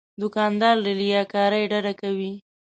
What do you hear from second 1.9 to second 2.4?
کوي.